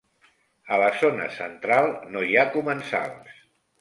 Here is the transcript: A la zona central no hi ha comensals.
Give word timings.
A 0.77 0.77
la 0.83 0.87
zona 1.01 1.27
central 1.35 1.91
no 2.17 2.25
hi 2.31 2.35
ha 2.37 2.47
comensals. 2.57 3.37